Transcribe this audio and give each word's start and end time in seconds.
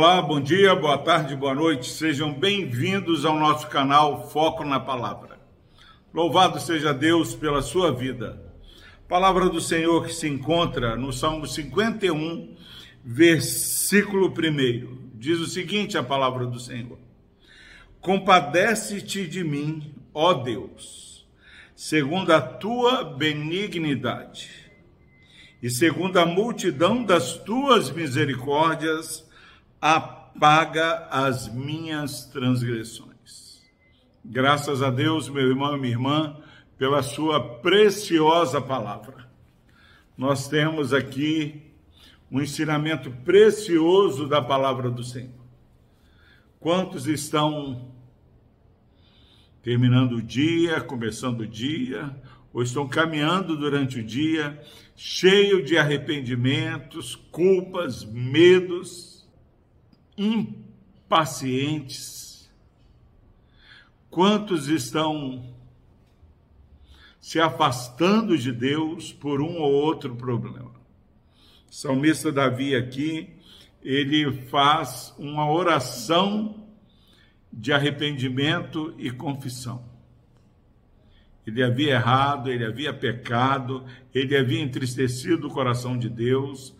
Olá, 0.00 0.22
bom 0.22 0.40
dia, 0.40 0.74
boa 0.74 0.96
tarde, 0.96 1.36
boa 1.36 1.54
noite. 1.54 1.90
Sejam 1.90 2.32
bem-vindos 2.32 3.26
ao 3.26 3.38
nosso 3.38 3.66
canal 3.68 4.30
Foco 4.30 4.64
na 4.64 4.80
Palavra. 4.80 5.38
Louvado 6.14 6.58
seja 6.58 6.94
Deus 6.94 7.34
pela 7.34 7.60
sua 7.60 7.92
vida. 7.92 8.42
Palavra 9.06 9.50
do 9.50 9.60
Senhor 9.60 10.06
que 10.06 10.14
se 10.14 10.26
encontra 10.26 10.96
no 10.96 11.12
Salmo 11.12 11.46
51, 11.46 12.56
versículo 13.04 14.28
1. 14.28 15.10
Diz 15.16 15.38
o 15.38 15.46
seguinte: 15.46 15.98
a 15.98 16.02
palavra 16.02 16.46
do 16.46 16.58
Senhor: 16.58 16.98
Compadece-te 18.00 19.26
de 19.26 19.44
mim, 19.44 19.94
ó 20.14 20.32
Deus, 20.32 21.28
segundo 21.76 22.32
a 22.32 22.40
tua 22.40 23.04
benignidade, 23.04 24.48
e 25.62 25.68
segundo 25.68 26.18
a 26.18 26.24
multidão 26.24 27.04
das 27.04 27.34
tuas 27.34 27.90
misericórdias, 27.90 29.28
apaga 29.80 31.08
as 31.10 31.48
minhas 31.48 32.26
transgressões. 32.26 33.62
Graças 34.24 34.82
a 34.82 34.90
Deus, 34.90 35.28
meu 35.28 35.48
irmão 35.48 35.76
e 35.76 35.80
minha 35.80 35.92
irmã, 35.92 36.36
pela 36.76 37.02
sua 37.02 37.58
preciosa 37.58 38.60
palavra. 38.60 39.28
Nós 40.16 40.48
temos 40.48 40.92
aqui 40.92 41.62
um 42.30 42.40
ensinamento 42.40 43.10
precioso 43.10 44.28
da 44.28 44.40
palavra 44.40 44.90
do 44.90 45.02
Senhor. 45.02 45.40
Quantos 46.60 47.06
estão 47.06 47.90
terminando 49.62 50.12
o 50.12 50.22
dia, 50.22 50.80
começando 50.80 51.40
o 51.40 51.46
dia, 51.46 52.14
ou 52.52 52.62
estão 52.62 52.86
caminhando 52.86 53.56
durante 53.56 53.98
o 53.98 54.04
dia, 54.04 54.60
cheio 54.94 55.64
de 55.64 55.78
arrependimentos, 55.78 57.14
culpas, 57.14 58.04
medos, 58.04 59.19
impacientes? 61.08 62.50
Quantos 64.10 64.68
estão 64.68 65.54
se 67.18 67.40
afastando 67.40 68.36
de 68.36 68.52
Deus 68.52 69.12
por 69.14 69.40
um 69.40 69.56
ou 69.58 69.72
outro 69.72 70.14
problema? 70.14 70.72
O 71.70 71.74
salmista 71.74 72.30
Davi 72.30 72.76
aqui, 72.76 73.30
ele 73.82 74.30
faz 74.48 75.14
uma 75.18 75.50
oração 75.50 76.66
de 77.50 77.72
arrependimento 77.72 78.94
e 78.98 79.10
confissão. 79.10 79.88
Ele 81.46 81.62
havia 81.62 81.94
errado, 81.94 82.50
ele 82.50 82.66
havia 82.66 82.92
pecado, 82.92 83.86
ele 84.14 84.36
havia 84.36 84.60
entristecido 84.60 85.48
o 85.48 85.50
coração 85.50 85.96
de 85.96 86.10
Deus, 86.10 86.74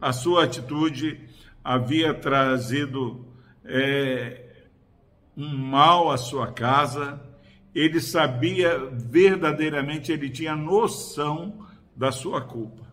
a 0.00 0.12
sua 0.12 0.44
atitude 0.44 1.33
havia 1.64 2.12
trazido 2.12 3.24
é, 3.64 4.66
um 5.34 5.56
mal 5.56 6.10
à 6.10 6.18
sua 6.18 6.52
casa, 6.52 7.18
ele 7.74 8.00
sabia 8.00 8.78
verdadeiramente, 8.92 10.12
ele 10.12 10.28
tinha 10.28 10.54
noção 10.54 11.66
da 11.96 12.12
sua 12.12 12.42
culpa. 12.42 12.84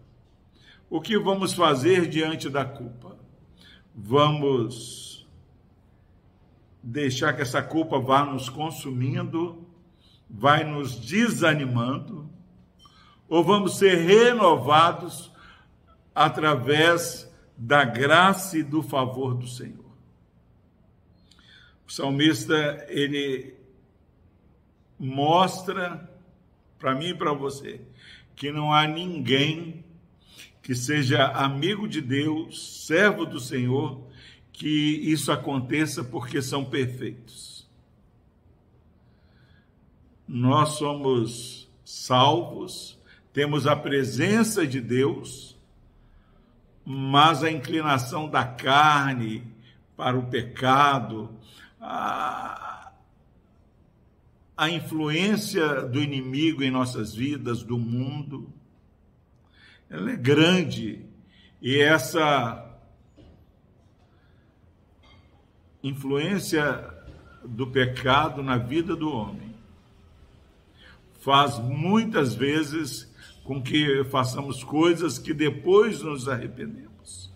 O 0.90 1.02
que 1.02 1.20
vamos 1.20 1.54
fazer 1.54 2.08
diante 2.08 2.50
da 2.50 2.64
culpa? 2.64 3.18
Vamos 3.94 5.28
deixar 6.82 7.34
que 7.34 7.42
essa 7.42 7.62
culpa 7.62 8.00
vá 8.00 8.26
nos 8.26 8.50
consumindo, 8.50 9.68
vai 10.30 10.64
nos 10.64 10.96
desanimando, 10.96 12.30
ou 13.28 13.44
vamos 13.44 13.78
ser 13.78 13.96
renovados 13.96 15.32
através 16.14 17.31
da 17.64 17.86
graça 17.86 18.58
e 18.58 18.64
do 18.64 18.82
favor 18.82 19.36
do 19.36 19.48
Senhor. 19.48 19.86
O 21.88 21.92
salmista, 21.92 22.84
ele 22.90 23.54
mostra 24.98 26.10
para 26.80 26.96
mim 26.96 27.10
e 27.10 27.14
para 27.16 27.34
você 27.34 27.80
que 28.36 28.52
não 28.52 28.74
há 28.74 28.88
ninguém 28.88 29.86
que 30.64 30.74
seja 30.74 31.28
amigo 31.28 31.88
de 31.88 32.02
Deus, 32.02 32.86
servo 32.88 33.28
do 33.28 33.40
Senhor, 33.40 34.08
que 34.52 34.68
isso 34.68 35.32
aconteça 35.32 36.04
porque 36.04 36.42
são 36.42 36.66
perfeitos. 36.66 37.70
Nós 40.28 40.70
somos 40.80 41.70
salvos, 41.86 42.98
temos 43.32 43.68
a 43.68 43.76
presença 43.76 44.66
de 44.66 44.82
Deus, 44.82 45.51
mas 46.94 47.42
a 47.42 47.50
inclinação 47.50 48.30
da 48.30 48.44
carne 48.44 49.48
para 49.96 50.20
o 50.20 50.26
pecado, 50.26 51.30
a, 51.80 52.92
a 54.58 54.70
influência 54.70 55.84
do 55.84 56.04
inimigo 56.04 56.62
em 56.62 56.70
nossas 56.70 57.16
vidas, 57.16 57.64
do 57.64 57.78
mundo, 57.78 58.52
ela 59.90 60.12
é 60.12 60.18
grande. 60.18 61.06
E 61.62 61.80
essa 61.80 62.78
influência 65.82 66.94
do 67.46 67.68
pecado 67.68 68.44
na 68.44 68.58
vida 68.58 68.98
do 68.98 69.10
homem 69.10 69.56
faz 71.22 71.58
muitas 71.58 72.36
vezes 72.36 73.11
com 73.44 73.62
que 73.62 74.04
façamos 74.06 74.64
coisas 74.64 75.18
que 75.18 75.34
depois 75.34 76.02
nos 76.02 76.28
arrependemos. 76.30 77.32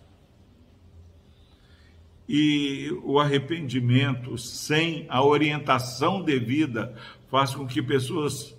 E 2.27 2.91
o 3.03 3.19
arrependimento 3.19 4.37
sem 4.37 5.05
a 5.09 5.23
orientação 5.23 6.21
devida 6.21 6.95
faz 7.29 7.53
com 7.53 7.67
que 7.67 7.81
pessoas, 7.81 8.57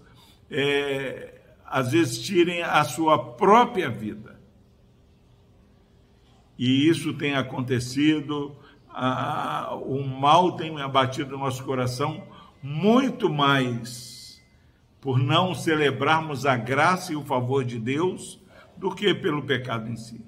é, 0.51 1.41
às 1.65 1.93
vezes, 1.93 2.21
tirem 2.21 2.63
a 2.63 2.85
sua 2.85 3.19
própria 3.19 3.91
vida. 3.91 4.39
E 6.59 6.89
isso 6.89 7.13
tem 7.15 7.35
acontecido, 7.35 8.57
o 9.83 10.03
mal 10.03 10.57
tem 10.57 10.81
abatido 10.81 11.35
o 11.35 11.39
nosso 11.39 11.63
coração 11.65 12.23
muito 12.63 13.29
mais 13.29 14.16
por 15.07 15.21
não 15.21 15.55
celebrarmos 15.55 16.45
a 16.45 16.57
graça 16.57 17.13
e 17.13 17.17
o 17.17 17.25
favor 17.25 17.65
de 17.65 17.79
Deus 17.79 18.41
do 18.77 18.93
que 18.93 19.15
pelo 19.15 19.41
pecado 19.41 19.89
em 19.89 19.95
si. 19.95 20.21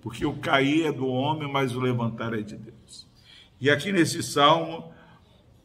Porque 0.00 0.26
o 0.26 0.38
cair 0.38 0.86
é 0.86 0.92
do 0.92 1.06
homem, 1.06 1.48
mas 1.48 1.76
o 1.76 1.78
levantar 1.78 2.34
é 2.34 2.42
de 2.42 2.56
Deus. 2.56 3.06
E 3.60 3.70
aqui 3.70 3.92
nesse 3.92 4.20
salmo, 4.20 4.92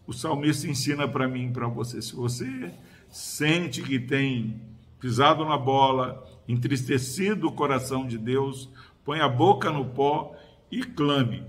o 0.06 0.14
salmista 0.14 0.68
ensina 0.68 1.08
para 1.08 1.28
mim 1.28 1.48
e 1.48 1.52
para 1.52 1.68
você: 1.68 2.00
se 2.00 2.16
você 2.16 2.72
sente 3.09 3.81
que 3.81 4.00
tem 4.00 4.62
pisado 5.00 5.44
na 5.44 5.58
bola, 5.58 6.24
entristecido 6.48 7.48
o 7.48 7.52
coração 7.52 8.06
de 8.06 8.19
Deus, 8.19 8.69
põe 9.04 9.19
a 9.19 9.28
boca 9.28 9.72
no 9.72 9.84
pó 9.84 10.36
e 10.69 10.84
clame: 10.84 11.44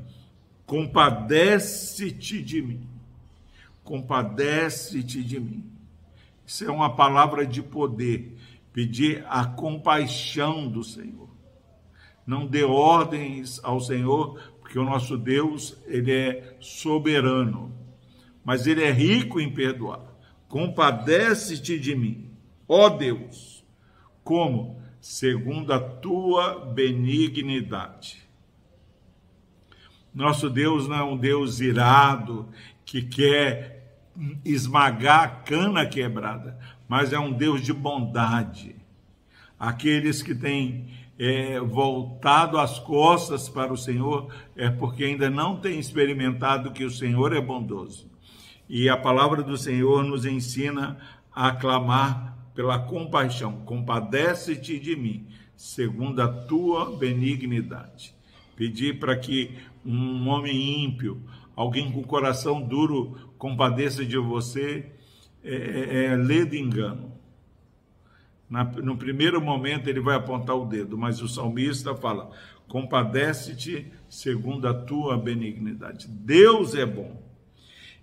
compadece-te 0.65 2.43
de 2.43 2.63
mim. 2.63 2.89
Compadece-te 3.85 5.23
de 5.23 5.39
mim. 5.39 5.78
Isso 6.49 6.65
é 6.65 6.71
uma 6.71 6.97
palavra 6.97 7.47
de 7.47 7.63
poder. 7.63 8.35
Pedir 8.73 9.23
a 9.29 9.45
compaixão 9.45 10.67
do 10.67 10.83
Senhor. 10.83 11.29
Não 12.27 12.47
dê 12.47 12.65
ordens 12.65 13.61
ao 13.63 13.79
Senhor, 13.81 14.41
porque 14.59 14.79
o 14.79 14.85
nosso 14.85 15.19
Deus, 15.19 15.77
ele 15.87 16.11
é 16.11 16.57
soberano, 16.59 17.71
mas 18.43 18.67
ele 18.67 18.83
é 18.83 18.91
rico 18.91 19.39
em 19.39 19.53
perdoar. 19.53 20.01
Compadece-te 20.49 21.79
de 21.79 21.95
mim, 21.95 22.31
ó 22.67 22.89
Deus, 22.89 23.63
como 24.25 24.81
segundo 25.03 25.71
a 25.71 25.79
tua 25.79 26.65
benignidade. 26.65 28.27
Nosso 30.15 30.49
Deus 30.49 30.89
não 30.89 30.97
é 30.97 31.05
um 31.05 31.17
Deus 31.17 31.61
irado 31.61 32.49
que 32.87 33.03
quer 33.03 33.78
esmagar 34.45 35.23
a 35.23 35.29
cana 35.29 35.87
quebrada, 35.87 36.59
mas 36.89 37.13
é 37.13 37.19
um 37.19 37.33
Deus 37.33 37.63
de 37.63 37.73
bondade. 37.73 38.75
Aqueles 39.59 40.23
que 40.23 40.35
têm 40.35 40.89
é, 41.19 41.59
voltado 41.61 42.59
as 42.59 42.79
costas 42.79 43.49
para 43.49 43.73
o 43.73 43.77
Senhor 43.77 44.33
é 44.57 44.71
porque 44.71 45.05
ainda 45.05 45.29
não 45.29 45.57
têm 45.57 45.79
experimentado 45.79 46.73
que 46.73 46.85
o 46.85 46.91
Senhor 46.91 47.33
é 47.35 47.41
bondoso. 47.41 48.09
E 48.69 48.89
a 48.89 48.97
palavra 48.97 49.43
do 49.43 49.57
Senhor 49.57 50.05
nos 50.05 50.25
ensina 50.25 50.99
a 51.35 51.53
clamar 51.53 52.37
pela 52.55 52.79
compaixão. 52.79 53.63
Compadece-te 53.65 54.79
de 54.79 54.95
mim, 54.95 55.27
segundo 55.57 56.21
a 56.21 56.29
tua 56.29 56.97
benignidade. 56.97 58.15
Pedir 58.55 58.99
para 58.99 59.17
que 59.17 59.57
um 59.85 60.29
homem 60.29 60.85
ímpio, 60.85 61.23
alguém 61.57 61.91
com 61.91 62.03
coração 62.03 62.61
duro 62.61 63.28
compadeça 63.39 64.05
de 64.05 64.19
você, 64.19 64.91
é, 65.43 65.55
é, 65.55 66.05
é 66.07 66.17
lê 66.17 66.45
de 66.45 66.59
engano. 66.59 67.13
Na, 68.51 68.65
no 68.65 68.97
primeiro 68.97 69.41
momento 69.41 69.89
ele 69.89 70.01
vai 70.01 70.17
apontar 70.17 70.57
o 70.57 70.67
dedo, 70.67 70.99
mas 70.99 71.23
o 71.23 71.29
salmista 71.29 71.95
fala: 71.95 72.31
compadece-te 72.67 73.91
segundo 74.09 74.67
a 74.67 74.75
tua 74.75 75.17
benignidade. 75.17 76.09
Deus 76.09 76.75
é 76.75 76.85
bom. 76.85 77.23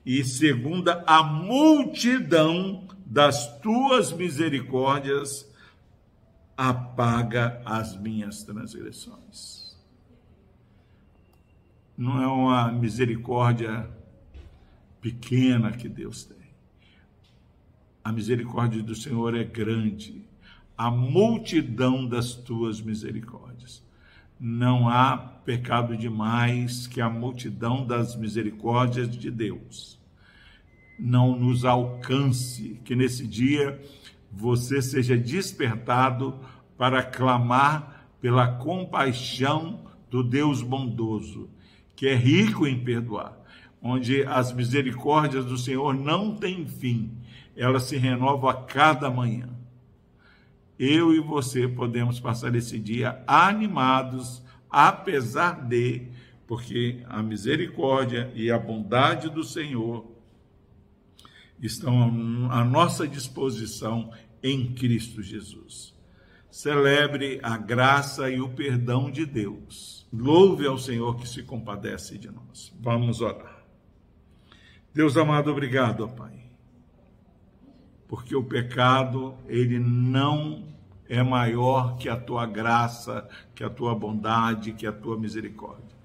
E 0.06 0.24
segundo 0.24 0.90
a 0.90 1.24
multidão 1.24 2.88
das 3.06 3.60
tuas 3.60 4.14
misericórdias, 4.14 5.52
apaga 6.56 7.62
as 7.66 8.00
minhas 8.00 8.44
transgressões. 8.44 9.76
Não 11.98 12.22
é 12.22 12.28
uma 12.28 12.72
misericórdia 12.72 13.90
pequena 15.06 15.72
que 15.72 15.88
Deus 15.88 16.24
tem. 16.24 16.50
A 18.04 18.12
misericórdia 18.12 18.81
do 18.81 18.96
Senhor 18.96 19.36
é 19.36 19.44
grande 19.44 20.25
a 20.75 20.90
multidão 20.90 22.07
das 22.07 22.34
tuas 22.34 22.81
misericórdias. 22.81 23.84
Não 24.40 24.90
há 24.90 25.16
pecado 25.16 25.96
demais 25.96 26.88
que 26.88 27.00
a 27.00 27.07
multidão 27.07 27.86
das 27.86 28.16
misericórdias 28.16 29.16
de 29.16 29.30
Deus 29.30 30.00
não 30.98 31.38
nos 31.38 31.66
alcance, 31.66 32.81
que 32.84 32.96
nesse 32.96 33.28
dia 33.28 33.80
você 34.31 34.81
seja 34.81 35.16
despertado 35.16 36.40
para 36.80 37.04
clamar 37.04 38.08
pela 38.19 38.48
compaixão 38.48 39.86
do 40.10 40.24
Deus 40.24 40.63
bondoso, 40.63 41.48
que 41.96 42.08
é 42.08 42.16
rico 42.16 42.66
em 42.66 42.84
perdoar, 42.84 43.46
onde 43.86 44.24
as 44.24 44.52
misericórdias 44.52 45.46
do 45.46 45.58
Senhor 45.58 45.94
não 45.94 46.36
têm 46.36 46.66
fim, 46.66 47.12
elas 47.56 47.84
se 47.84 47.98
renovam 47.98 48.50
a 48.50 48.64
cada 48.64 49.10
manhã 49.10 49.56
eu 50.78 51.14
e 51.14 51.20
você 51.20 51.68
podemos 51.68 52.20
passar 52.20 52.54
esse 52.56 52.78
dia 52.78 53.24
animados, 53.26 54.44
apesar 54.70 55.66
de, 55.68 56.08
porque 56.46 57.02
a 57.08 57.24
misericórdia 57.24 58.32
e 58.36 58.52
a 58.52 58.60
bondade 58.60 59.30
do 59.30 59.44
Senhor 59.44 60.06
estão 61.62 62.52
à 62.52 62.64
nossa 62.64 63.08
disposição 63.08 64.12
em 64.44 64.74
Cristo 64.74 65.22
Jesus. 65.24 65.96
Celebre 66.52 67.40
a 67.42 67.58
graça 67.58 68.30
e 68.30 68.40
o 68.40 68.50
perdão 68.50 69.10
de 69.10 69.26
Deus. 69.26 70.06
Louve 70.12 70.66
ao 70.68 70.78
Senhor 70.78 71.18
que 71.18 71.28
se 71.28 71.44
compadece 71.44 72.18
de 72.18 72.30
nós. 72.30 72.74
Vamos 72.80 73.22
orar. 73.22 73.55
Deus 74.96 75.16
amado, 75.16 75.52
obrigado, 75.52 76.06
ó 76.06 76.08
Pai 76.08 76.36
porque 78.08 78.36
o 78.36 78.44
pecado 78.44 79.36
ele 79.48 79.80
não 79.80 80.64
é 81.08 81.22
maior 81.22 81.98
que 81.98 82.10
a 82.10 82.16
tua 82.16 82.46
graça, 82.46 83.28
que 83.54 83.64
a 83.64 83.70
tua 83.70 83.94
bondade, 83.96 84.74
que 84.74 84.88
a 84.88 84.92
tua 84.92 85.18
misericórdia. 85.18 85.96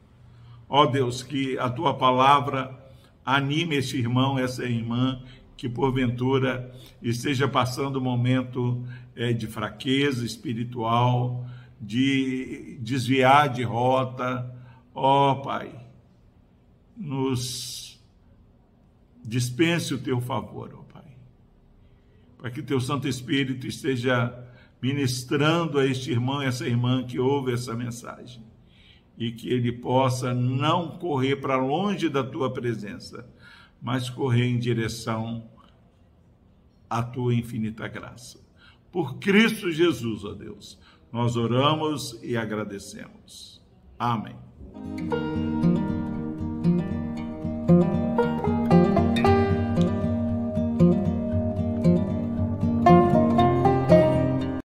Ó 0.69 0.87
Deus, 0.87 1.23
que 1.23 1.59
a 1.59 1.69
tua 1.69 1.95
palavra 1.95 2.79
anime 3.25 3.77
esse 3.77 3.97
irmão, 3.97 4.39
essa 4.39 4.65
irmã 4.65 5.23
que 5.57 5.69
porventura 5.69 6.75
esteja 7.03 7.47
passando 7.47 7.99
um 7.99 8.03
momento 8.03 8.85
é, 9.15 9.33
de 9.33 9.47
fraqueza 9.47 10.25
espiritual, 10.25 11.47
de 11.81 12.79
desviar 12.81 13.49
de 13.51 13.63
rota. 13.63 14.53
Ó 14.95 15.37
Pai, 15.37 15.75
nos 16.97 18.00
dispense 19.25 19.95
o 19.95 19.99
teu 19.99 20.21
favor, 20.21 20.81
para 22.41 22.51
que 22.51 22.63
teu 22.63 22.81
Santo 22.81 23.07
Espírito 23.07 23.67
esteja 23.67 24.35
ministrando 24.81 25.79
a 25.79 25.85
este 25.85 26.11
irmão, 26.11 26.41
essa 26.41 26.67
irmã 26.67 27.05
que 27.05 27.19
ouve 27.19 27.53
essa 27.53 27.75
mensagem, 27.75 28.43
e 29.19 29.31
que 29.31 29.51
ele 29.51 29.71
possa 29.71 30.33
não 30.33 30.97
correr 30.97 31.37
para 31.37 31.59
longe 31.59 32.09
da 32.09 32.25
tua 32.25 32.51
presença, 32.51 33.29
mas 33.83 34.09
correr 34.09 34.47
em 34.47 34.59
direção 34.59 35.47
à 36.89 37.03
tua 37.03 37.35
infinita 37.35 37.87
graça. 37.87 38.41
Por 38.91 39.19
Cristo 39.19 39.71
Jesus, 39.71 40.25
ó 40.25 40.33
Deus, 40.33 40.79
nós 41.13 41.37
oramos 41.37 42.19
e 42.23 42.37
agradecemos. 42.37 43.61
Amém. 43.99 44.37